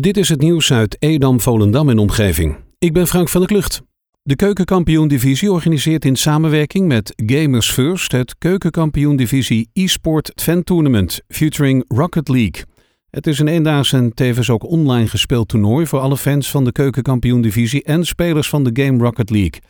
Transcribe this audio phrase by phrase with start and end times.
[0.00, 2.56] Dit is het nieuws uit Edam, Volendam en omgeving.
[2.78, 3.82] Ik ben Frank van der Klucht.
[4.22, 12.28] De Keukenkampioen-divisie organiseert in samenwerking met Gamers First het Keukenkampioen-divisie e-sport fan tournament featuring Rocket
[12.28, 12.64] League.
[13.10, 16.72] Het is een eendaags en tevens ook online gespeeld toernooi voor alle fans van de
[16.72, 19.60] Keukenkampioen-divisie en spelers van de game Rocket League.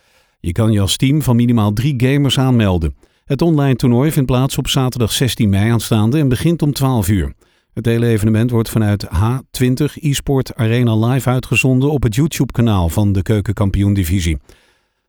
[0.41, 2.95] Je kan je als team van minimaal drie gamers aanmelden.
[3.25, 7.33] Het online toernooi vindt plaats op zaterdag 16 mei aanstaande en begint om 12 uur.
[7.73, 13.23] Het hele evenement wordt vanuit H20 eSport Arena live uitgezonden op het YouTube-kanaal van de
[13.23, 14.39] Keukenkampioen-divisie.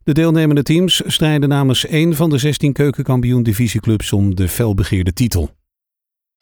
[0.03, 5.49] De deelnemende teams strijden namens één van de 16 Keukenkampioen-divisieclubs om de felbegeerde titel.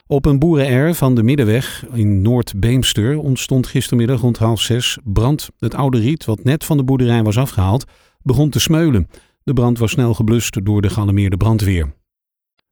[0.07, 5.49] Op een boerenerf van de Middenweg in Noord-Beemster ontstond gistermiddag rond half zes brand.
[5.59, 7.85] Het oude riet, wat net van de boerderij was afgehaald,
[8.21, 9.07] begon te smeulen.
[9.43, 11.93] De brand was snel geblust door de gealarmeerde brandweer.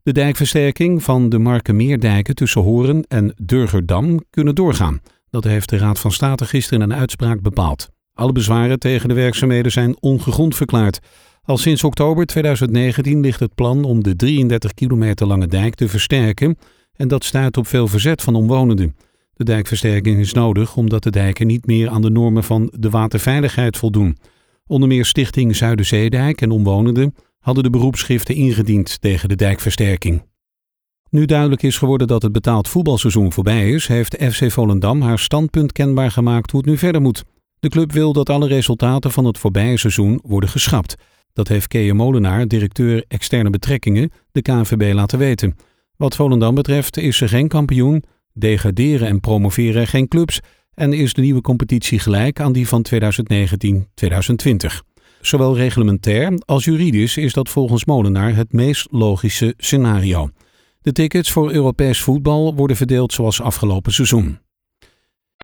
[0.04, 5.02] De dijkversterking van de Markenmeerdijken tussen Horen en Durgerdam kunnen doorgaan.
[5.30, 7.90] Dat heeft de Raad van State gisteren in een uitspraak bepaald.
[8.14, 11.00] Alle bezwaren tegen de werkzaamheden zijn ongegrond verklaard.
[11.44, 16.58] Al sinds oktober 2019 ligt het plan om de 33 kilometer lange dijk te versterken
[16.94, 18.96] en dat stuit op veel verzet van omwonenden.
[19.34, 23.78] De dijkversterking is nodig omdat de dijken niet meer aan de normen van de waterveiligheid
[23.78, 24.18] voldoen.
[24.68, 30.28] Onder meer Stichting Zuiderzeedijk en omwonenden hadden de beroepsschriften ingediend tegen de dijkversterking.
[31.10, 35.72] Nu duidelijk is geworden dat het betaald voetbalseizoen voorbij is, heeft FC Volendam haar standpunt
[35.72, 37.24] kenbaar gemaakt hoe het nu verder moet.
[37.60, 40.96] De club wil dat alle resultaten van het voorbije seizoen worden geschrapt.
[41.34, 45.56] Dat heeft Kees Molenaar, directeur externe betrekkingen, de KNVB laten weten.
[45.96, 50.40] Wat Volendam betreft is er geen kampioen, degraderen en promoveren geen clubs
[50.74, 52.96] en is de nieuwe competitie gelijk aan die van 2019-2020.
[55.22, 60.30] Zowel reglementair als juridisch is dat volgens Molenaar het meest logische scenario.
[60.82, 64.40] De tickets voor Europees voetbal worden verdeeld zoals afgelopen seizoen.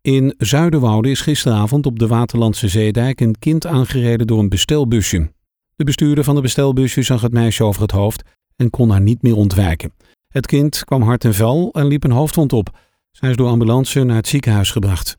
[0.02, 5.32] In Zuiderwoude is gisteravond op de Waterlandse Zeedijk een kind aangereden door een bestelbusje.
[5.76, 8.24] De bestuurder van de bestelbusje zag het meisje over het hoofd
[8.56, 9.94] en kon haar niet meer ontwijken.
[10.28, 12.80] Het kind kwam hard en vel en liep een hoofdwond op.
[13.12, 15.18] Zij is door ambulance naar het ziekenhuis gebracht.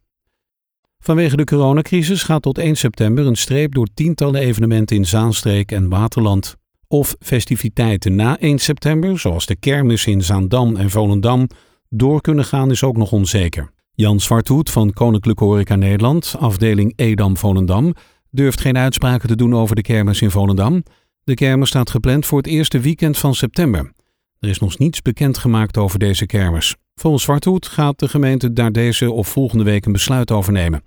[1.06, 5.88] Vanwege de coronacrisis gaat tot 1 september een streep door tientallen evenementen in Zaanstreek en
[5.88, 6.56] Waterland.
[6.88, 11.46] Of festiviteiten na 1 september, zoals de kermis in Zaandam en Volendam,
[11.88, 13.70] door kunnen gaan is ook nog onzeker.
[13.92, 17.94] Jan Zwarthoed van Koninklijke Horeca Nederland, afdeling Edam-Volendam,
[18.30, 20.82] durft geen uitspraken te doen over de kermis in Volendam.
[21.24, 23.92] De kermis staat gepland voor het eerste weekend van september.
[24.38, 26.76] Er is nog niets bekendgemaakt over deze kermis.
[26.94, 30.82] Volgens Zwarthoed gaat de gemeente daar deze of volgende week een besluit over nemen.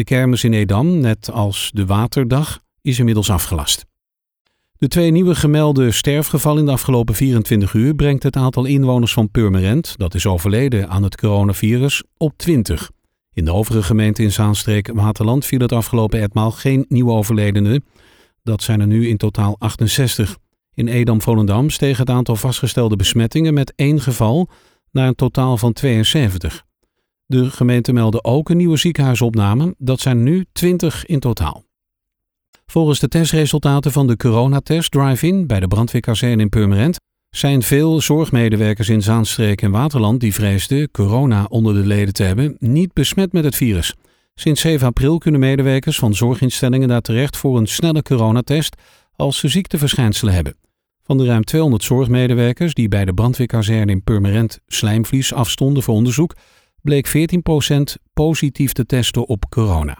[0.00, 3.86] De kermis in Edam, net als de Waterdag, is inmiddels afgelast.
[4.78, 9.30] De twee nieuwe gemelde sterfgevallen in de afgelopen 24 uur brengt het aantal inwoners van
[9.30, 12.90] Purmerend, dat is overleden aan het coronavirus, op 20.
[13.32, 17.84] In de overige gemeenten in Zaanstreek Waterland viel het afgelopen etmaal geen nieuwe overledenen.
[18.42, 20.36] Dat zijn er nu in totaal 68.
[20.74, 24.48] In Edam-Volendam steeg het aantal vastgestelde besmettingen met één geval
[24.90, 26.68] naar een totaal van 72.
[27.30, 29.74] De gemeente meldde ook een nieuwe ziekenhuisopname.
[29.78, 31.64] Dat zijn nu 20 in totaal.
[32.66, 36.96] Volgens de testresultaten van de coronatest drive-in bij de brandweerkazerne in Purmerend
[37.30, 42.56] zijn veel zorgmedewerkers in Zaanstreek en Waterland die vreesden corona onder de leden te hebben,
[42.58, 43.94] niet besmet met het virus.
[44.34, 48.76] Sinds 7 april kunnen medewerkers van zorginstellingen daar terecht voor een snelle coronatest
[49.16, 50.56] als ze ziekteverschijnselen hebben.
[51.02, 56.34] Van de ruim 200 zorgmedewerkers die bij de brandweerkazerne in Purmerend slijmvlies afstonden voor onderzoek,
[56.82, 59.98] bleek 14% positief te testen op corona.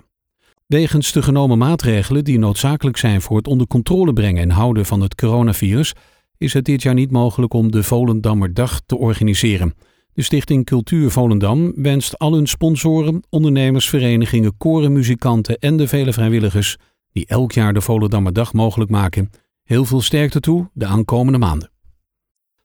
[0.66, 5.00] Wegens de genomen maatregelen die noodzakelijk zijn voor het onder controle brengen en houden van
[5.00, 5.94] het coronavirus,
[6.36, 9.74] is het dit jaar niet mogelijk om de Volendammerdag te organiseren.
[10.12, 16.76] De Stichting Cultuur Volendam wenst al hun sponsoren, ondernemers, verenigingen, korenmuzikanten en de vele vrijwilligers
[17.12, 19.30] die elk jaar de Volendammerdag mogelijk maken,
[19.62, 21.70] heel veel sterkte toe de aankomende maanden.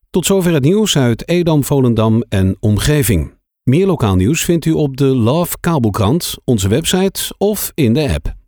[0.10, 3.35] Tot zover het nieuws uit Edam, Volendam en omgeving.
[3.70, 8.45] Meer lokaal nieuws vindt u op de Love Kabelkrant, onze website of in de app.